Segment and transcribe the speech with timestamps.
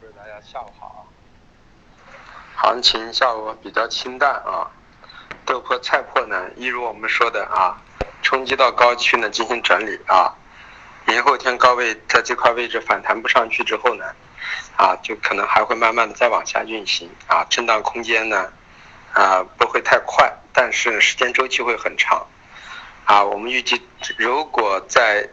[0.00, 1.06] 各位大家下午好，
[2.56, 4.70] 行情下午比较清淡啊，
[5.44, 7.76] 豆粕菜粕呢，一如我们说的啊，
[8.22, 10.34] 冲击到高区呢进行整理啊，
[11.04, 14.06] 明后天高位在这块位置反弹不上去之后呢，
[14.78, 18.50] 啊，就可能还会慢慢的再往下运行啊，震荡空间呢
[19.12, 22.26] 啊不会太快，但是时间周期会很长。
[23.04, 23.86] 啊，我们预计
[24.16, 25.28] 如果在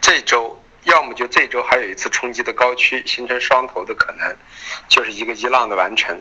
[0.00, 0.59] 这周。
[0.84, 4.36] 要么就这周还有一次冲击的高区，形成双头的可能，
[4.88, 6.20] 就是一个一浪的完成。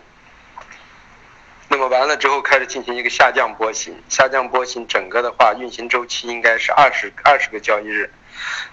[1.69, 8.11] 那么完了之后开始进行一个下降波形，下降波形整个的话运行周期应该是二十二十个交易日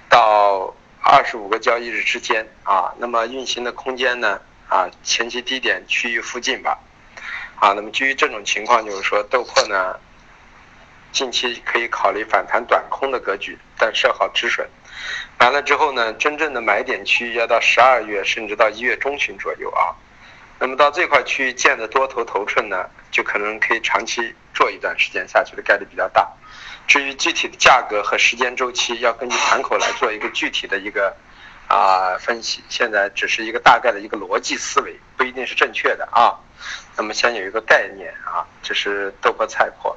[0.09, 2.95] 到二十五个交易日之间啊。
[2.97, 6.79] 那么运行的空间呢啊前期低点区域附近吧
[7.61, 7.75] 啊。
[7.75, 10.01] 那么基于这种情况，就是说豆粕呢
[11.13, 14.69] 近期可以考虑反弹短空的格局，但设好止损。
[15.39, 19.95] 完了之后呢，真正的买点区域要到十二月甚至到一月中旬左右啊。
[20.59, 26.27] 那么到这块区域建的多头头寸呢，就可能可以长期做一段时间下去的概率比较大。
[26.87, 31.15] 至于具体的价格和时间周期，要根据盘口来做一个具体的一个
[31.69, 32.65] 啊分析。
[32.71, 36.33] 现在只是一个大概的一个逻辑思维，不一定是正确的啊。
[36.97, 39.95] 那么先有一个概念啊，这是豆粕菜粕。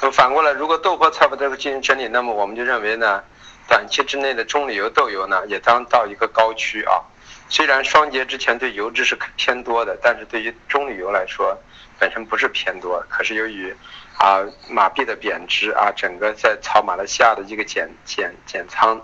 [0.00, 3.22] 那反过来，如果豆粕菜粕都进行整理，那么我们就认为呢。
[3.68, 7.00] 短期之内的棕榈油豆油呢，也将到一个高区啊。
[7.48, 11.56] 虽然双节之前对油脂是偏多的，但是对于棕榈油来说，
[11.96, 13.00] 本身不是偏多。
[13.08, 13.72] 可是由于
[14.18, 19.00] 啊马币的贬值啊，整个在炒马来西亚的一个减减减仓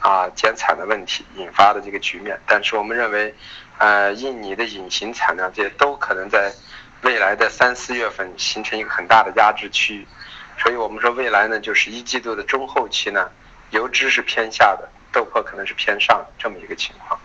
[0.00, 2.36] 啊减产的问题引发的这个局面。
[2.44, 3.32] 但是我们认为，
[3.78, 6.52] 呃，印尼的隐形产量这些都可能在
[7.02, 10.06] 未来的三四月份形成一个很大的压制区域。
[10.58, 13.30] 所以我们说未来呢，就是一季度的中后期呢。
[13.70, 17.18] 油脂是偏下的，豆粕可能是偏上这么一个情况。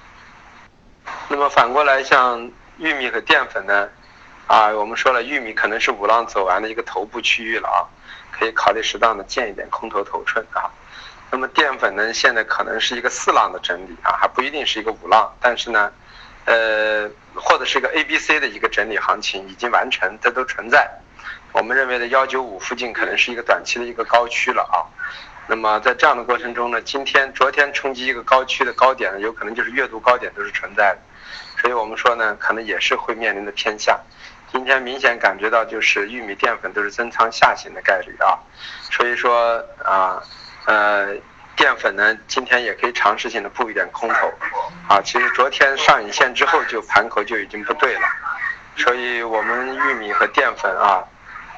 [1.27, 3.89] 那么反过来，像玉米和淀粉呢？
[4.47, 7.83] 啊，我们说了，玉米可能是五浪走完的一个头部区域了啊，
[8.31, 10.71] 可以考虑适当的建一点空头头寸啊。
[11.29, 15.91] 那么淀粉呢，现在可能是一个四浪的整理啊，还不一定是一个五浪，但是呢，
[16.47, 20.89] 呃，或者是一个 A、B、C 的一个整理行情已经完成，这都存在。
[21.51, 24.79] 我们认为的幺九五附近可能是一个短期的一个高区了啊。
[25.49, 30.99] 那么在这样的过程中呢，今天、昨天冲击一个高区的高点呢，有可能就是月度高点都是存在的，
[31.61, 33.99] 所以我们说呢，可能也是会面临的偏下。
[34.51, 38.39] 今天明显感觉到就是玉米淀粉都是增仓下行的概率啊，
[38.89, 40.23] 所以说啊，
[40.65, 41.13] 呃，
[41.57, 44.31] 淀粉呢今天也可以尝试性的布一点空头
[44.87, 45.01] 啊。
[45.03, 48.07] 其实昨天上影线之后就盘口就已经不对了，
[48.77, 51.03] 所以我们玉米和淀粉啊。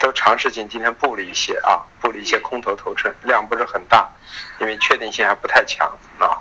[0.02, 4.10] 都尝试性今天布了一些啊，布了一些空头头寸，量不是很大，
[4.62, 5.86] 因为确定性还不太强
[6.18, 6.40] 啊。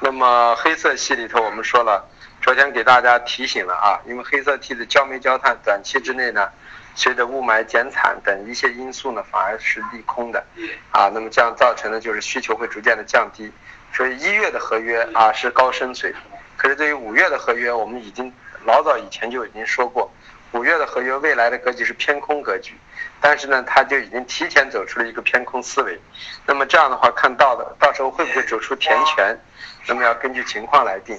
[0.00, 2.04] 那么黑色系里头，我们说了，
[2.42, 6.50] 昨天给大家提醒了啊，因为黑色系的焦煤焦炭短期之内呢，
[6.98, 10.44] 随着雾霾减产等一些因素呢，反而是利空的
[10.90, 11.08] 啊。
[11.14, 13.52] 那么这样造成的就是需求会逐渐的降低，
[13.92, 16.12] 所以一月的合约啊是高升水，
[16.56, 18.32] 可是对于五月的合约，我们已经
[18.64, 20.10] 老早以前就已经说过。
[20.52, 22.74] 五月的合约未来的格局是偏空格局，
[23.20, 26.00] 但是呢，它就已经提前走出了一个偏空思维。
[26.46, 29.38] 那么这样的话，看到的到时候会不会走出填权，
[29.86, 31.18] 那么要根据情况来定。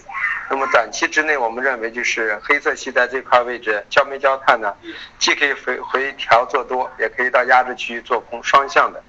[0.49, 4.73] 那么短期之内，我们认为就是黑色系在这块位置，焦煤焦炭呢，
[5.19, 8.99] 既可以回回调做多，也可以到压制区域做空，双向的。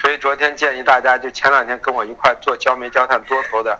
[0.00, 3.78] 所以昨天建议大家，就前两天跟我一块做焦煤焦炭多头的，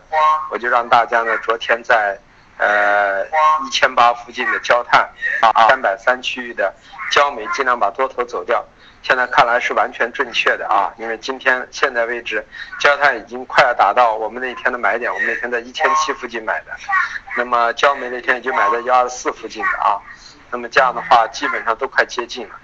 [0.50, 2.18] 我就让大家呢，昨天在。
[2.58, 3.22] 呃，
[3.66, 5.08] 一千八附近的焦炭
[5.42, 6.72] 啊，三百三区域的
[7.10, 8.64] 焦煤，尽量把多头走掉。
[9.02, 12.44] 现在看来是完全正确的啊，因为今天现在位置，
[12.80, 16.72] 焦炭已经快要达到我们那天的买点，我们那天在一千七附近买的，
[17.36, 20.00] 那么焦煤那天已经买在幺二四附近的啊，
[20.50, 22.54] 那么这样的话基本上都快接近了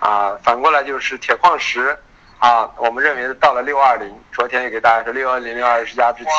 [0.00, 0.36] 啊。
[0.42, 1.96] 反过来就是铁矿石
[2.38, 6.30] 啊，我们认为到了六二零，昨天也给大家说六二零六二是压制期，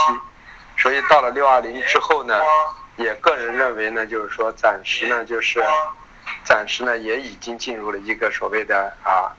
[0.76, 2.42] 所以到了六二零之后呢。
[2.98, 5.62] 也个人认为呢，就是说暂时呢，就是
[6.44, 9.36] 暂时呢，也已经进入了一个所谓的啊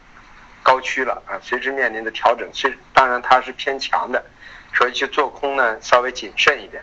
[0.62, 4.22] 高区了啊，随之面临的调整，虽当然它是偏强的，
[4.74, 6.82] 所以去做空呢稍微谨慎一点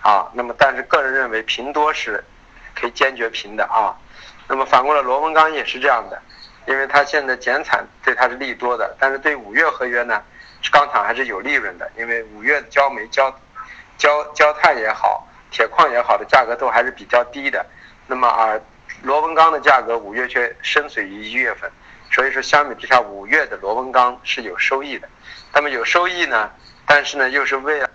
[0.00, 0.26] 啊。
[0.32, 2.24] 那么但是个人认为平多是
[2.74, 3.94] 可以坚决平的啊。
[4.48, 6.22] 那么反过来螺纹钢也是这样的，
[6.66, 10.22] 因为它现在减产对它是利多的，但是对五月合约呢，
[10.72, 13.30] 钢厂还是有利润的，因为五月焦煤、焦
[13.98, 15.28] 焦焦炭也好。
[15.56, 17.64] 铁矿也好的价格都还是比较低的，
[18.06, 18.60] 那么而
[19.00, 21.70] 螺纹钢的价格五月却深水于一月份，
[22.12, 25.08] 所以说相比之下五月的螺纹钢是有收益的。
[25.54, 26.50] 那么有收益呢，
[26.84, 27.88] 但是呢又是为了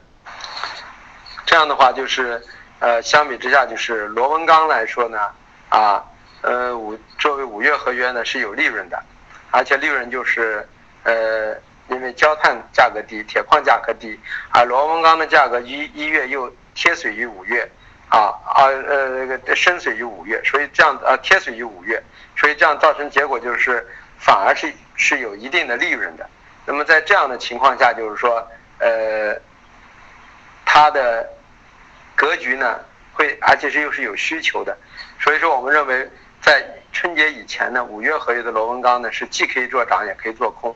[1.45, 2.41] 这样的话就是
[2.79, 5.19] 呃，相比之下，就是螺纹钢来说呢，
[5.69, 6.03] 啊，
[6.41, 8.99] 呃，五作为五月合约呢是有利润的，
[9.51, 10.67] 而且利润就是
[11.03, 11.55] 呃，
[11.89, 14.19] 因为焦炭价格低，铁矿价格低，
[14.49, 17.69] 而螺纹钢的价格一一月又贴水于五月，
[18.09, 22.01] 啊啊呃那个深水于五月，所以这样啊贴水于五月，
[22.35, 23.87] 所以这样造成结果就是
[24.17, 26.29] 反而是是有一定的利润的。
[26.65, 28.47] 那么在这样的情况下，就是说
[28.79, 29.39] 呃。
[30.73, 31.27] 它的
[32.15, 32.79] 格局呢，
[33.11, 34.77] 会而且是又是有需求的，
[35.19, 36.09] 所以说我们认为
[36.39, 40.73] 在春节以前呢，五月合约的螺纹钢呢是既可以做涨也可以做空，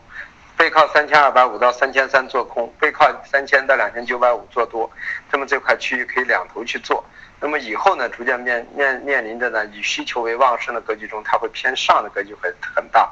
[0.57, 4.89] 背靠三千二百五到三千三做空，背靠三千到两千九百五做多，
[5.31, 7.03] 那么这块区域可以两头去做。
[7.39, 13.09] 那么以后呢，逐渐面面面临着呢以需求为旺盛的格局中，它会偏上的格局会很大，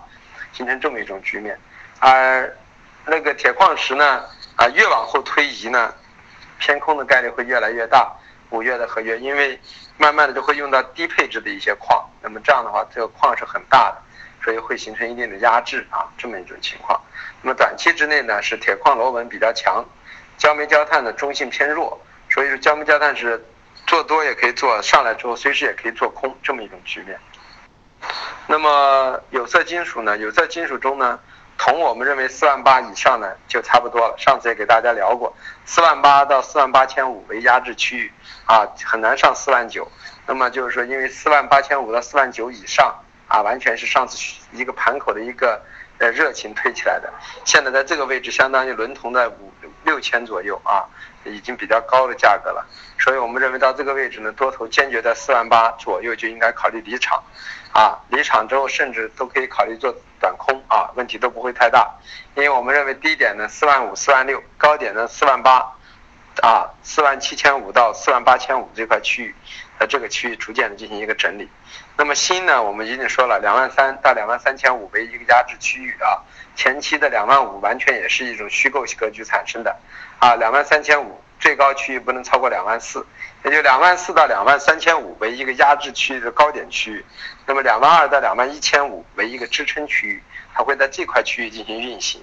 [0.53, 1.59] 形成这么一种局面。
[1.99, 2.55] 而
[3.05, 4.23] 那个铁矿石呢，
[4.55, 5.93] 啊越往后推移呢。
[6.59, 8.09] 偏空的概率会越来越大，
[8.49, 9.59] 五月的合约，因为
[9.97, 13.97] 慢慢的就会用到低配置的一些矿，那么这样的话，这个矿是很大的，
[14.43, 16.99] 所以会形成一定的压制啊，这么一种情况。
[17.41, 19.85] 那么短期之内呢，是铁矿螺纹比较强，
[20.37, 21.99] 焦煤焦炭的中性偏弱，
[22.29, 23.43] 所以说焦煤焦炭是
[23.87, 27.19] 做多也可以做，上来之后随时也可以做空这么一种局面。
[28.47, 31.19] 那么有色金属呢，有色金属中呢。
[31.55, 35.33] 铜我们认为四万八以上呢就差不多了，上次也给大家聊过，
[35.65, 38.11] 四万八到四万八千五为压制区域
[38.45, 39.87] 啊，很难上四万九。
[40.25, 42.93] 那么就是说，因为四万八千五到四万九以上
[43.33, 44.15] 啊，完全是上次
[44.51, 45.59] 一个盘口的一个
[45.97, 47.11] 呃热情推起来的。
[47.43, 49.51] 现在在这个位置，相当于伦铜在五
[49.83, 50.85] 六千左右啊，
[51.23, 52.63] 已经比较高的价格了。
[52.99, 57.23] 所以我们认为到这个位置呢，多头坚决在四万八左右就应该考虑离场。
[57.73, 61.91] 啊，离场之后甚至都可以考虑做短空啊，问题都不会太大，
[62.35, 65.75] 因为我们认为低点呢四万五、四万六，高点呢四万八，
[66.41, 69.35] 啊四万七千五到四万八千五这块区域，
[69.79, 71.49] 在这个区域逐渐的进行一个整理。
[71.95, 76.23] 那么新呢，我们已经说了，两万三到两万三千五为一个压制区域啊，
[76.55, 79.75] 前期的两万五完全也是一种虚构格局产生的，
[80.19, 83.05] 啊两万三千五最高区域不能超过两万四。
[83.45, 87.05] 也就两万四到两万三千五为一个压制区域的高点区域，
[87.45, 92.21] 那么两万二到两万一千五为一个支撑区域，它会在这块区域进行运行，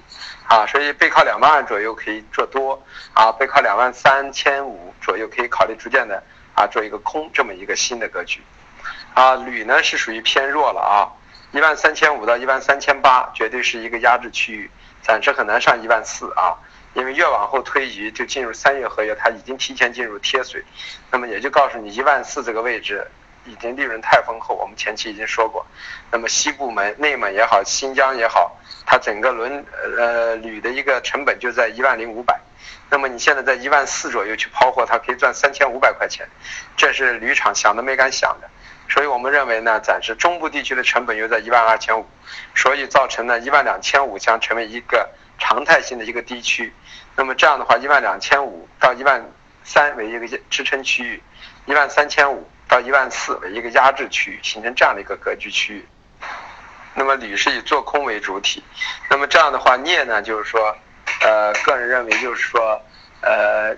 [0.48, 2.80] 啊，所以背靠两万左右可以做多，
[3.12, 6.22] 啊，背靠两万三千五左右可以考虑逐渐的
[6.54, 8.40] 啊做一个空这么一个新的格局，
[9.14, 11.10] 啊，铝呢是属于偏弱了啊，
[11.52, 14.70] 一万三千五到一万三千八绝对是一个压制区域，
[15.02, 16.56] 暂时很难上一万四啊。
[16.92, 20.60] 因为越往后推移，就进入三月合约，它已经提前进入贴水，
[21.08, 23.06] 那么也就告诉你一万四这个位置
[23.44, 24.54] 已经利润太丰厚。
[24.54, 25.64] 我们前期已经说过，
[26.10, 28.56] 那么西部门、内蒙也好，新疆也好，
[28.86, 29.64] 它整个轮
[29.98, 32.40] 呃铝的一个成本就在一万零五百，
[32.90, 36.28] 那么你现在在一万四左右去抛货，它可以赚三千五百块钱，
[36.76, 38.48] 这是铝厂想都没敢想的。
[38.88, 42.06] 所以我们认为呢，暂时中部地区的成本又在一万二千五，
[42.54, 45.08] 所以造成呢一万两千五将成为一个。
[45.42, 46.70] 常态性的一个低区，
[47.16, 49.26] 那么这样的话，一万两千五到一万
[49.64, 51.22] 三为一个支撑区域，
[51.64, 55.86] 一万三千五到一万四为一个压制区域，形成这样的一个格局区域。
[56.94, 58.62] 那么铝是以做空为主体，
[59.10, 60.76] 那么这样的话镍呢，就是说，
[61.20, 62.80] 呃，个人认为就是说，
[63.20, 63.76] 呃，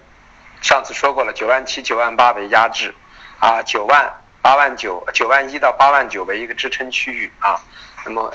[0.60, 2.94] 上次说过了，九万七、九万八为压制，
[3.40, 7.60] 啊，九万、八万九、九万一到八万九为一个支撑区域啊，
[8.04, 8.32] 那么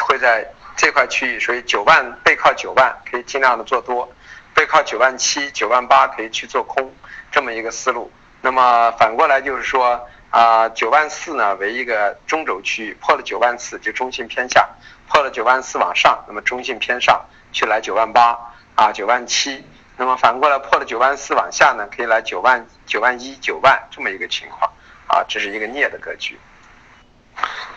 [0.00, 0.46] 会在。
[0.78, 4.06] 这块区域，所以九万背靠九万可以尽量的做多，
[4.52, 6.94] 背靠九万七、九万八可以去做空，
[7.32, 8.12] 这么一个思路。
[8.40, 14.68] 那么反过来就是说啊，九万四呢为一个中轴区域，破了九万四就中性偏下，
[15.08, 18.38] 破了九万四往上，那么中性偏上去来九万八
[18.74, 19.64] 啊九万七。
[19.96, 24.70] 那么反过来破了九万四往下呢，可以来九万九万一九万这么一个情况
[25.06, 26.38] 啊，这是一个镍的格局。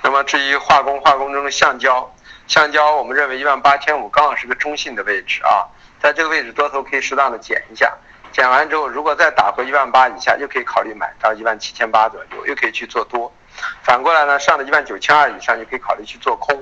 [0.01, 2.13] 那么至于化工，化工中的橡胶。
[2.47, 5.69] 橡胶，我们认为一万八千五刚好是个中性的位置啊，
[6.01, 7.95] 在这个位置多头可以适当的减一下，
[8.39, 13.29] 减完之后如果再打回一万八以下，又可以考虑买到一万七千八左右，又可以去做多。
[13.83, 16.57] 反过来呢，上了一万九千二以上就可以考虑去做空。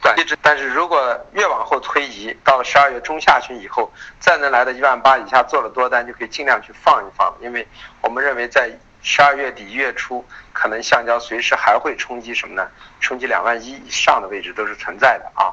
[0.00, 3.88] 短期，但是如果越往后推移，到了十二月中下旬以后，
[4.18, 7.68] 再能来到一万八以下做了多单，就可以尽量去放一放，因为
[8.00, 8.76] 我们认为在。
[9.04, 12.68] 十二月底一月初，可能橡胶随时还会冲击什么呢？
[13.00, 15.50] 冲击两万一以上的位置都是存在的啊，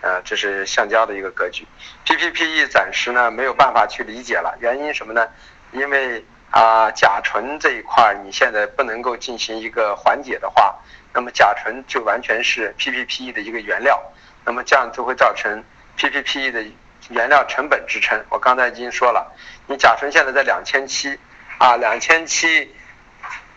[0.00, 1.66] 呃，这是橡胶的一个格局。
[2.04, 5.28] PPPE 暂时呢没有办法去理解了，原因什么呢？
[5.72, 10.74] 因为啊甲醇这一块你现在不能够进行一个缓解的话，
[11.12, 14.00] 那么甲醇就完全是 PPPE 的一个原料，
[14.44, 15.64] 那么这样就会造成
[15.96, 16.64] PPPE 的
[17.10, 18.24] 原料成本支撑。
[18.28, 19.34] 我刚才已经说了，
[19.66, 21.18] 你甲醇现在在两千七
[21.58, 22.74] 啊，两千七。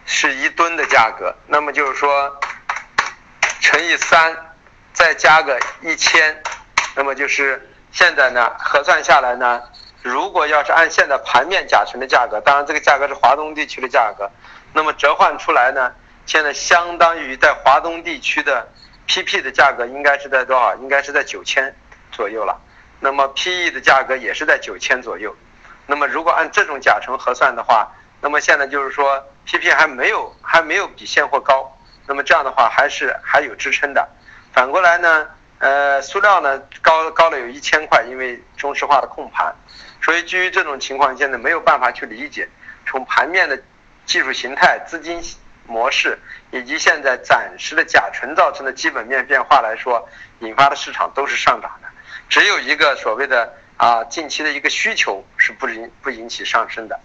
[0.04, 2.40] 是一吨的价格，那么就是说
[3.62, 4.36] 乘以三，
[4.94, 6.42] 再加个一千，
[6.96, 9.62] 那么就是现在呢核算下来呢，
[10.02, 14.30] 如果要是按现在盘面甲醇的价格，当然这个价格是华东地区的价格，
[14.74, 15.94] 那么折换出来呢，
[16.26, 18.68] 现在相当于在华东地区的
[19.08, 20.76] PP 的价格应该是在多少？
[20.76, 21.76] 应该是在九千
[22.12, 22.60] 左右了。
[23.00, 25.36] 那么 PE 的价格也是在九千左右。
[25.88, 31.76] 那么如果按这种甲醇核算的话，那么现在就是说 PP 还没有还没有比现货高。
[32.06, 34.08] 那么这样的话还是还有支撑的。
[34.54, 35.28] 反过来呢，
[35.60, 39.56] 呃，塑料呢高高了有一千块，因为中石化的控盘。
[40.02, 42.50] 所以基于这种情况，现在没有办法去理解，
[42.86, 43.62] 从盘面的
[44.06, 45.22] 技术形态、资金
[45.68, 46.18] 模式
[46.52, 51.88] 以及现在暂时的甲醇造成的基本面变化来说，引发的市场都是上涨的。
[52.28, 57.00] 只有一个所谓的啊近期的一个需求是不引不引起上升的，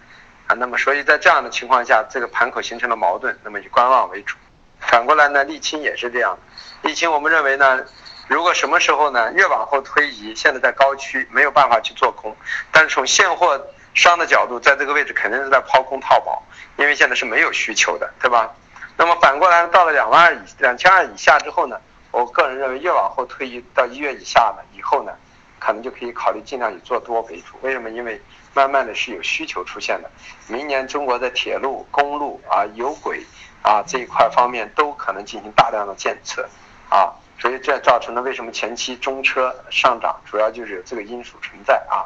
[0.47, 4.35] 啊，那么所以在这样的情况下，这个盘口形成了矛盾，那么以观望为主。
[4.79, 6.37] 反过来呢，沥青也是这样，
[6.83, 7.79] 疫情我们认为呢，
[8.27, 12.35] 如果什么时候呢越往后推移，现在在高区没有办法去做空，
[12.71, 13.61] 但是从现货
[13.93, 16.41] 商的角度，在这个位置肯定是在抛空套保，
[16.77, 18.53] 因为现在是没有需求的，对吧？
[18.95, 21.79] 那么反过来到了两万二以两千二以下之后呢？
[22.11, 25.11] 我个人认为，越往后推移到一月以下呢，以后呢，
[25.59, 27.57] 可能就可以考虑尽量以做多为主。
[27.61, 27.89] 为什么？
[27.89, 28.19] 因为
[28.53, 30.09] 慢慢的是有需求出现的。
[30.47, 33.23] 明年中国的铁路、公路啊、有轨
[33.61, 36.47] 啊这一块方面都可能进行大量的建设
[36.89, 42.05] 啊，所以这造成了为什么前期中车上涨，主要就是有这个因素存在啊。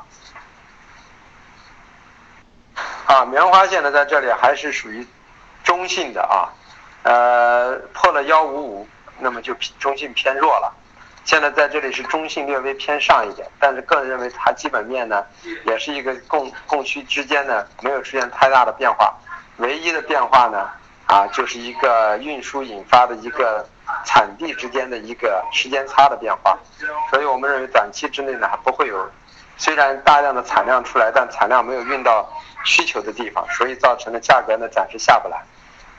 [3.06, 5.06] 啊，棉花现在在这里还是属于
[5.64, 6.50] 中性的啊，
[7.04, 8.88] 呃，破了幺五五。
[9.24, 10.74] 那么就中性偏弱了，
[11.26, 15.24] 现在在这里是中性略微偏上一点，但是个人认为它基本面呢，
[15.64, 19.14] 也是一个供供需之间呢没有出现太大的变化，
[19.58, 20.68] 唯一的变化呢
[21.06, 23.64] 啊就是一个运输引发的一个
[24.06, 26.58] 产地之间的一个时间差的变化，
[27.10, 29.10] 所以我们认为短期之内呢还不会有，
[29.58, 32.28] 虽然大量的产量出来，但产量没有运到
[32.64, 35.38] 需求的地方，所以造成的价格呢暂时下不来，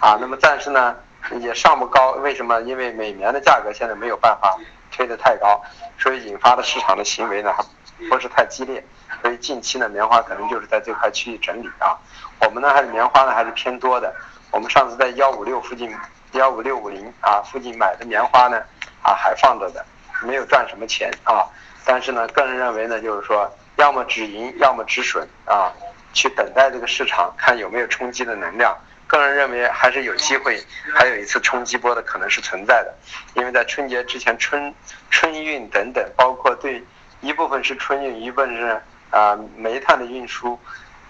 [0.00, 0.96] 啊，那么但是呢。
[1.38, 2.60] 也上不高，为什么？
[2.62, 4.58] 因为美棉的价格现在没有办法
[4.90, 5.62] 推得太高，
[5.96, 7.64] 所以引发的市场的行为呢还
[8.10, 8.84] 不是太激烈，
[9.22, 11.94] 所以近期呢棉花可能就是在这块区域整理啊。
[12.40, 14.12] 我们呢还是棉花呢还是偏多的，
[14.50, 15.96] 我们上次在幺五六附近，
[16.32, 18.62] 幺五六五零啊附近买的棉花呢
[19.02, 19.84] 啊还放着的，
[20.22, 21.44] 没有赚什么钱啊。
[21.84, 25.72] 但是呢个人认为呢就是说，要么止盈，要么止损啊，
[26.12, 28.76] 去等待这个市场看有没有冲击的能量。
[29.06, 30.58] 个人认为还是有机会，
[30.94, 32.94] 还有一次冲击波的可能是存在的，
[33.34, 34.74] 因为在春节之前，春
[35.10, 36.82] 春运等等，包括对
[37.20, 40.58] 一部分是春运，一部分是啊煤炭的运输，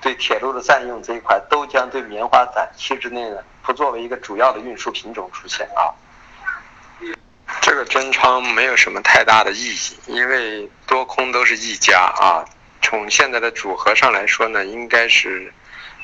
[0.02, 5.94] 对铁路的占用这一块，都将对棉花短期之内呢不作为一个主要的运输品种出现啊。
[7.62, 12.44] 这个增仓没有什么太大的意义，因为多空都是一家啊。
[12.82, 15.52] 从现在的组合上来说呢，应该是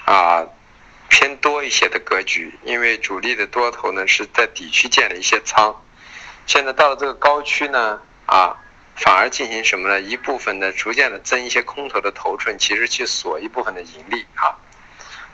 [0.06, 0.46] 啊。
[1.10, 5.74] 偏多一些的格局，因为主力的多头呢是在底区建了一些仓，
[6.46, 8.54] 现在到了这个高区呢，啊，
[8.98, 10.00] 反而进行什么呢？
[10.00, 14.58] 一部分呢逐渐的增一些空头的头寸，其实去锁一部分的盈利啊。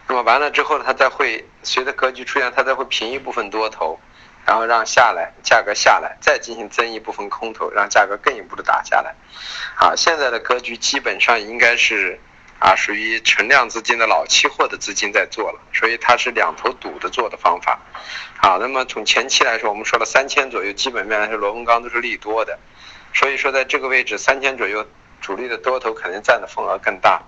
[0.06, 3.99] 那么完了之后呢，它再会随着格局出现，它再会平一部分多头，
[4.47, 9.14] 然后让下来价格下来，再进行增一部分空头，让价格更一步的打下来。
[9.76, 12.21] 啊，现在的格局基本上应该是。
[12.61, 17.78] 啊，属于存量资金的老期货的资金在做了，所以它是两头堵的做的方法。
[18.38, 22.59] 好，那么从前期来说，我们说了三千左右，基本面来说螺纹钢都是利多的，
[23.14, 24.85] 所以说在这个位置三千左右，
[25.21, 27.23] 主力的多头肯定占的份额更大。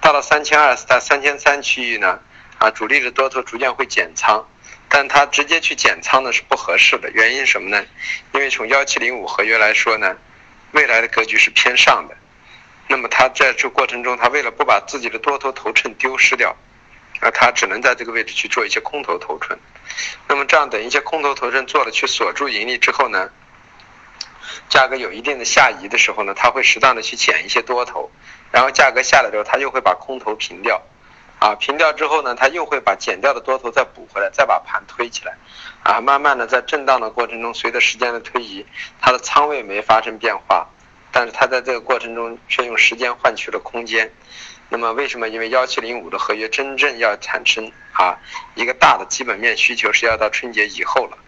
[0.00, 2.20] 到了三千二到三千三区域呢，
[2.58, 4.46] 啊，主力的多头逐渐会减仓，
[4.88, 7.84] 但它直接去减仓呢是不合适的，原因什么呢？
[8.32, 10.16] 因为从幺七零五合约来说呢，
[10.72, 12.16] 未来的格局是偏上的。
[12.88, 16.54] 那么他在这过程中，他为了不把自己的多头头寸丢失掉，
[17.20, 19.58] 啊，他只能在这个位置去做一些空头头寸。
[20.28, 23.30] 那么这样等一些空头头寸做了去锁住盈利之后呢，
[24.68, 28.10] 价格有一定的下移的时候呢，他会适当的去减一些多头，
[28.50, 30.82] 然后价格下来之后，他又会把空头平掉，
[31.38, 35.36] 啊，平掉之后呢，他又会把减掉的多头再补回来，再把盘推起来，
[35.82, 38.66] 啊，慢慢的在震荡的过程中，随着时间的推移，
[39.00, 40.68] 它的仓位没发生变化。
[41.12, 44.12] 但是它在这个过程中却用时间换取了空间，
[44.68, 45.28] 那么为什么？
[45.28, 48.16] 因为幺七零五的合约真正要产生啊
[48.54, 51.18] 一个大的基本面需求是要到春节以后了，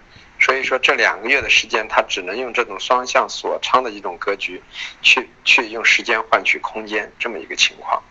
[0.43, 4.61] 所以说这两个月的时间，他只能用这种双向锁仓的一种格局，
[5.01, 8.03] 去去用时间换取空间这么一个情况。